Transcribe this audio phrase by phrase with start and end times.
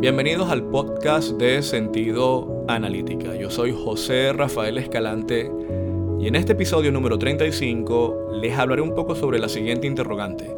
[0.00, 3.34] Bienvenidos al podcast de Sentido Analítica.
[3.34, 5.50] Yo soy José Rafael Escalante
[6.20, 10.54] y en este episodio número 35 les hablaré un poco sobre la siguiente interrogante.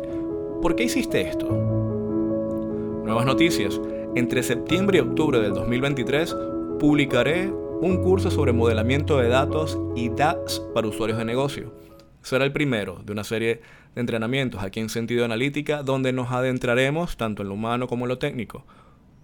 [0.61, 1.48] ¿Por qué hiciste esto?
[1.48, 3.80] Nuevas noticias.
[4.14, 6.36] Entre septiembre y octubre del 2023
[6.78, 11.72] publicaré un curso sobre modelamiento de datos y DAX para usuarios de negocio.
[12.20, 13.62] Será el primero de una serie
[13.94, 18.10] de entrenamientos aquí en Sentido Analítica donde nos adentraremos tanto en lo humano como en
[18.10, 18.66] lo técnico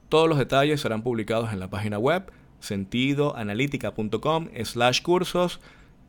[0.09, 5.61] todos los detalles serán publicados en la página web sentidoanalítica.com slash cursos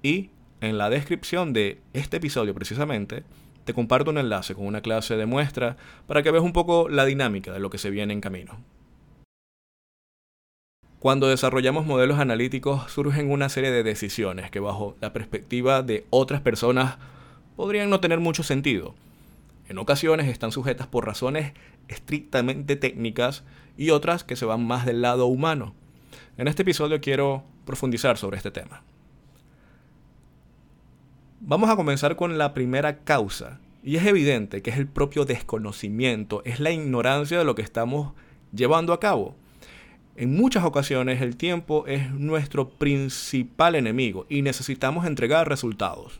[0.01, 0.29] y
[0.61, 3.23] en la descripción de este episodio precisamente
[3.65, 5.75] te comparto un enlace con una clase de muestra
[6.07, 8.57] para que veas un poco la dinámica de lo que se viene en camino.
[10.99, 16.41] Cuando desarrollamos modelos analíticos surgen una serie de decisiones que bajo la perspectiva de otras
[16.41, 16.97] personas
[17.55, 18.95] podrían no tener mucho sentido.
[19.69, 21.53] En ocasiones están sujetas por razones
[21.87, 23.43] estrictamente técnicas
[23.77, 25.73] y otras que se van más del lado humano.
[26.37, 28.81] En este episodio quiero profundizar sobre este tema.
[31.39, 36.41] Vamos a comenzar con la primera causa, y es evidente que es el propio desconocimiento,
[36.43, 38.13] es la ignorancia de lo que estamos
[38.51, 39.35] llevando a cabo.
[40.15, 46.19] En muchas ocasiones el tiempo es nuestro principal enemigo y necesitamos entregar resultados.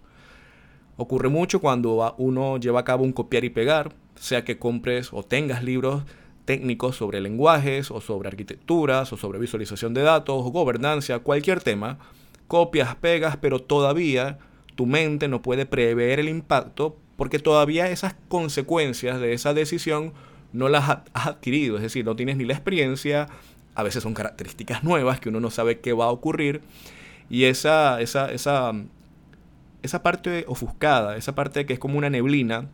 [0.98, 5.24] Ocurre mucho cuando uno lleva a cabo un copiar y pegar, sea que compres o
[5.24, 6.04] tengas libros
[6.48, 12.00] técnicos sobre lenguajes o sobre arquitecturas o sobre visualización de datos o gobernanza, cualquier tema,
[12.48, 14.40] copias, pegas, pero todavía
[14.76, 20.14] tu mente no puede prever el impacto porque todavía esas consecuencias de esa decisión
[20.54, 23.28] no las has adquirido, es decir, no tienes ni la experiencia,
[23.76, 26.62] a veces son características nuevas que uno no sabe qué va a ocurrir.
[27.30, 28.72] Y esa, esa, esa,
[29.84, 32.70] esa parte ofuscada, esa parte que es como una neblina,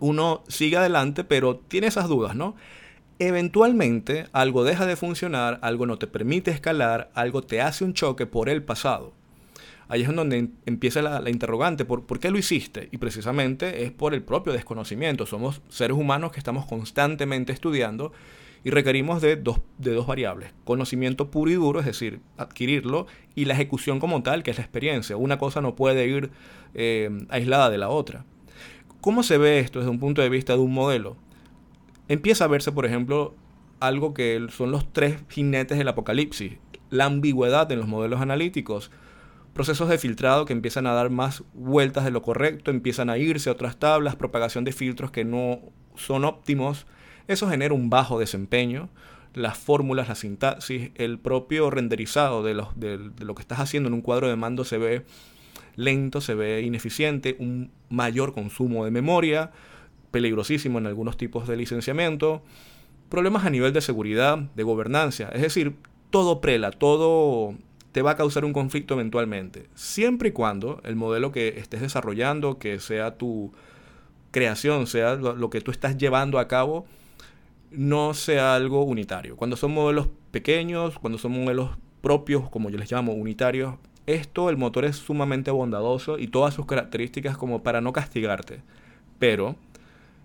[0.00, 2.56] uno sigue adelante pero tiene esas dudas, ¿no?
[3.18, 8.26] Eventualmente algo deja de funcionar, algo no te permite escalar, algo te hace un choque
[8.26, 9.12] por el pasado.
[9.88, 12.88] Ahí es donde empieza la, interrogante, ¿por, ¿por, qué lo hiciste?
[12.90, 15.26] Y precisamente es por el propio desconocimiento.
[15.26, 18.12] Somos seres humanos que estamos constantemente estudiando
[18.64, 20.52] y requerimos de dos, de dos variables.
[20.64, 24.64] Conocimiento puro y duro, es decir, adquirirlo, y la ejecución como tal, que es la
[24.64, 25.18] experiencia.
[25.18, 26.30] Una cosa no puede ir
[26.72, 28.24] eh, aislada de la otra.
[29.02, 31.18] ¿Cómo se ve esto desde un punto de vista de un modelo?
[32.08, 33.34] Empieza a verse, por ejemplo,
[33.80, 36.54] algo que son los tres jinetes del apocalipsis,
[36.90, 38.90] la ambigüedad en los modelos analíticos,
[39.52, 43.48] procesos de filtrado que empiezan a dar más vueltas de lo correcto, empiezan a irse
[43.48, 45.60] a otras tablas, propagación de filtros que no
[45.94, 46.86] son óptimos,
[47.28, 48.90] eso genera un bajo desempeño,
[49.32, 54.02] las fórmulas, la sintaxis, el propio renderizado de, de lo que estás haciendo en un
[54.02, 55.04] cuadro de mando se ve
[55.76, 59.50] lento, se ve ineficiente, un mayor consumo de memoria,
[60.14, 62.40] peligrosísimo en algunos tipos de licenciamiento,
[63.08, 65.74] problemas a nivel de seguridad, de gobernanza, es decir,
[66.10, 67.56] todo prela, todo
[67.90, 72.60] te va a causar un conflicto eventualmente, siempre y cuando el modelo que estés desarrollando,
[72.60, 73.50] que sea tu
[74.30, 76.86] creación, sea lo, que tú estás llevando a cabo,
[77.72, 79.34] no sea algo unitario.
[79.34, 81.70] Cuando son modelos pequeños, cuando son modelos
[82.02, 83.74] propios, como yo les llamo, unitarios,
[84.06, 88.60] esto, el motor es sumamente bondadoso y todas sus características como para no castigarte.
[89.18, 89.56] Pero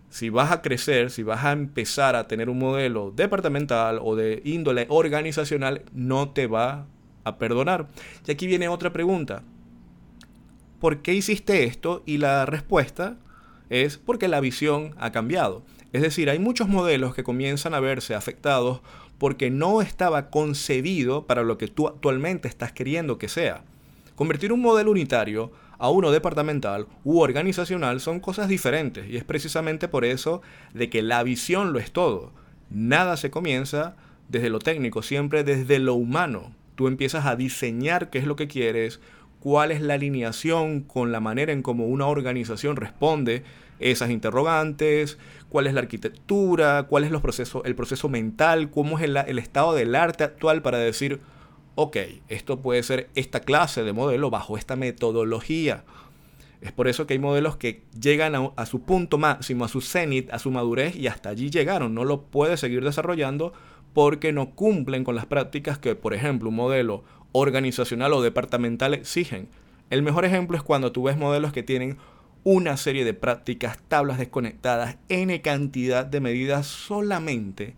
[0.10, 4.42] si vas a crecer, si vas a empezar a tener un modelo departamental o de
[4.44, 6.88] índole organizacional, no te va
[7.24, 7.88] a perdonar.
[8.28, 9.44] Y aquí viene otra pregunta.
[10.80, 12.04] ¿Por qué hiciste esto?
[12.06, 13.18] Y la respuesta
[13.70, 15.64] es porque la visión ha cambiado.
[15.92, 18.82] Es decir, hay muchos modelos que comienzan a verse afectados
[19.18, 23.64] porque no estaba concebido para lo que tú actualmente estás queriendo que sea.
[24.16, 29.88] Convertir un modelo unitario a uno departamental u organizacional son cosas diferentes y es precisamente
[29.88, 30.42] por eso
[30.74, 32.32] de que la visión lo es todo.
[32.70, 33.96] Nada se comienza
[34.28, 36.54] desde lo técnico, siempre desde lo humano.
[36.76, 39.00] Tú empiezas a diseñar qué es lo que quieres,
[39.40, 43.44] cuál es la alineación con la manera en cómo una organización responde
[43.80, 49.06] esas interrogantes, cuál es la arquitectura, cuál es los procesos, el proceso mental, cómo es
[49.06, 51.22] el, el estado del arte actual para decir,
[51.76, 55.84] ok, esto puede ser esta clase de modelo bajo esta metodología.
[56.62, 60.30] Es por eso que hay modelos que llegan a, su punto máximo, a su cenit,
[60.34, 61.96] a su madurez y hasta allí llegaron.
[61.96, 63.54] No lo puede seguir desarrollando
[63.94, 69.48] porque no cumplen con las prácticas que, por ejemplo, un modelo organizacional o departamental exigen.
[69.90, 71.98] El mejor ejemplo es cuando tú ves modelos que tienen
[72.44, 77.76] una serie de prácticas, tablas desconectadas, n cantidad de medidas solamente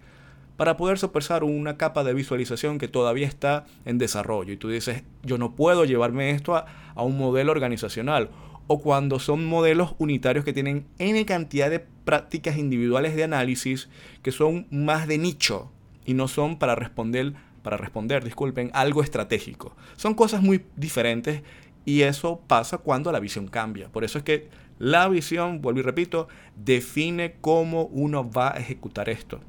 [0.61, 4.53] para poder sopesar una capa de visualización que todavía está en desarrollo.
[4.53, 6.67] Y tú dices, yo no puedo llevarme esto a,
[6.97, 8.29] un modelo organizacional.
[8.67, 13.89] O cuando son modelos unitarios que tienen N cantidad de prácticas individuales de análisis
[14.21, 15.71] que son más de nicho.
[16.05, 19.75] y no son para responder, para responder, disculpen, algo estratégico.
[19.95, 21.41] Son cosas muy diferentes
[21.85, 23.89] y eso pasa cuando la visión cambia.
[23.89, 24.47] Por eso es que
[24.77, 29.41] la visión, vuelvo y repito, define cómo uno va a ejecutar esto.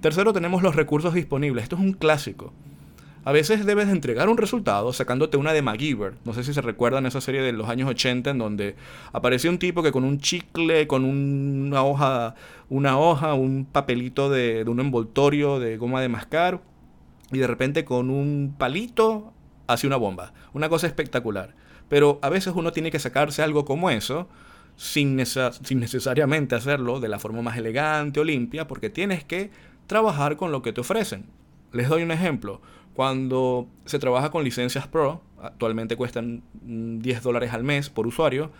[0.00, 1.64] Tercero, tenemos los recursos disponibles.
[1.64, 2.52] Esto es un clásico.
[3.24, 6.14] A veces debes entregar un resultado sacándote una de MacGyver.
[6.24, 8.76] No sé si se recuerdan esa serie de los años 80 en donde
[9.12, 12.36] aparecía un tipo que con un chicle, con una hoja,
[12.68, 16.60] una hoja, un papelito de, de un envoltorio de goma de mascar
[17.32, 19.32] y de repente con un palito
[19.66, 20.32] hace una bomba.
[20.52, 21.56] Una cosa espectacular.
[21.88, 24.28] Pero a veces uno tiene que sacarse algo como eso
[24.76, 29.50] sin, sin necesariamente hacerlo de la forma más elegante o limpia porque tienes que
[29.86, 31.26] trabajar con lo que te ofrecen.
[31.72, 32.60] Les doy un ejemplo.
[32.94, 38.50] Cuando se trabaja con licencias Pro, actualmente cuestan 10 dólares al mes por usuario,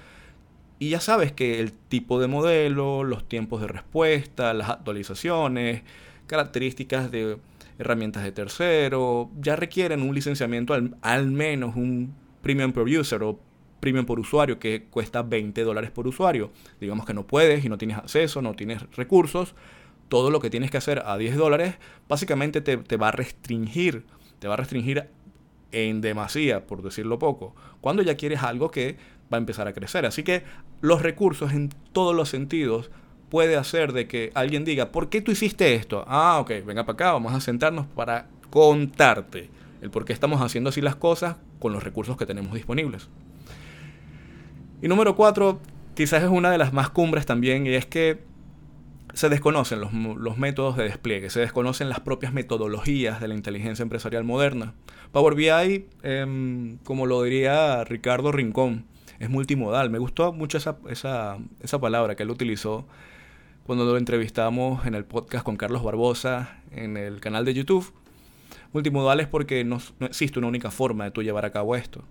[0.79, 5.83] y ya sabes que el tipo de modelo, los tiempos de respuesta, las actualizaciones,
[6.27, 7.39] características de
[7.79, 13.41] herramientas de tercero, ya requieren un licenciamiento al, al menos un premium per user o
[13.81, 16.51] premium por usuario que cuesta 20 dólares por usuario.
[16.81, 19.55] Digamos que no puedes y no tienes acceso, no tienes recursos.
[20.09, 21.75] Todo lo que tienes que hacer a 10 dólares
[22.09, 24.05] básicamente te, te va a restringir
[24.39, 25.09] te va a restringir
[25.73, 28.97] en demasía, por decirlo poco, cuando ya quieres algo que
[29.33, 30.07] va a empezar a crecer.
[30.07, 30.45] Así que
[30.81, 32.91] los recursos en todos los sentidos
[33.29, 36.05] puede hacer de que alguien diga, ¿por qué tú hiciste esto?
[36.07, 39.51] Ah, ok, venga para acá, vamos a sentarnos para contarte
[39.83, 43.09] el por qué estamos haciendo así las cosas con los recursos que tenemos disponibles.
[44.81, 45.61] Y número cuatro,
[45.95, 48.21] quizás es una de las más cumbres también, y es que
[49.17, 54.25] se desconocen los, métodos de despliegue, se desconocen las propias metodologías de la inteligencia empresarial
[54.25, 54.75] moderna.
[55.11, 58.85] Power BI, em, como lo diría Ricardo Rincón,
[59.19, 59.89] es multimodal.
[59.89, 62.87] Me gustó mucho esa, esa, palabra que él utilizó
[63.65, 67.95] cuando lo entrevistamos en el podcast con Carlos Barbosa en el canal de YouTube.
[68.75, 72.05] Multimodal es porque no, no existe una única forma de tú llevar a cabo esto.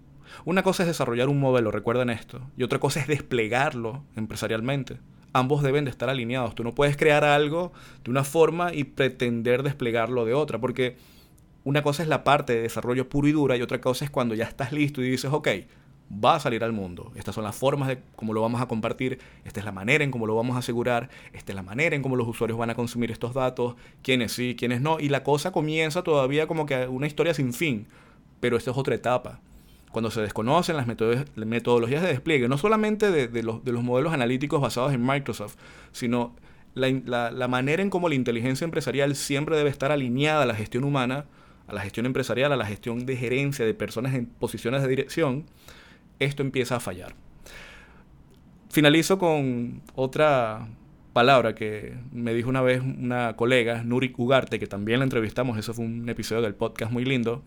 [0.43, 4.97] Una cosa es desarrollar un modelo, recuerden esto, y otra cosa es desplegarlo empresarialmente
[5.35, 6.55] ambos deben de estar alineados.
[6.55, 7.73] Tú no puedes crear algo
[8.05, 10.95] de una forma y pretender desplegarlo de otra, porque
[11.65, 14.33] una cosa es la parte de desarrollo puro y dura y otra cosa es cuando
[14.33, 15.49] ya estás listo y dices, ok,
[16.23, 17.11] va a salir al mundo.
[17.15, 20.11] Estas son las formas de cómo lo vamos a compartir, esta es la manera en
[20.11, 22.75] cómo lo vamos a asegurar, esta es la manera en cómo los usuarios van a
[22.75, 27.07] consumir estos datos, quiénes sí, quiénes no, y la cosa comienza todavía como que una
[27.07, 27.87] historia sin fin,
[28.39, 29.41] pero esta es otra etapa
[29.95, 35.01] cuando se desconocen las metodologías de despliegue, no solamente de, los, modelos analíticos basados en
[35.01, 35.55] Microsoft,
[35.93, 36.35] sino
[36.73, 41.27] la, manera en cómo la inteligencia empresarial siempre debe estar alineada a la gestión humana,
[41.65, 45.45] a la gestión empresarial, a la gestión de gerencia de personas en posiciones de dirección,
[46.19, 47.15] esto empieza a fallar.
[48.69, 50.67] Finalizo con otra
[51.13, 55.73] palabra que me dijo una vez una colega, Nuri Ugarte, que también la entrevistamos, eso
[55.73, 57.43] fue un episodio del podcast muy lindo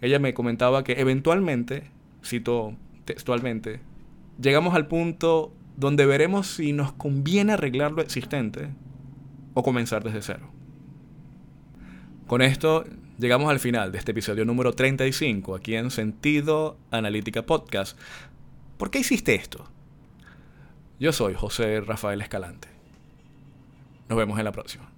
[0.00, 1.90] ella me comentaba que eventualmente,
[2.24, 2.74] cito
[3.04, 3.80] textualmente,
[4.40, 8.68] llegamos al punto donde veremos si nos conviene arreglar lo existente
[9.54, 10.50] o comenzar desde cero.
[12.26, 12.84] Con esto
[13.18, 17.98] llegamos al final de este episodio número 35 aquí en Sentido Analítica Podcast.
[18.76, 19.68] ¿Por qué hiciste esto?
[21.00, 22.68] Yo soy José Rafael Escalante.
[24.08, 24.97] Nos vemos en la próxima.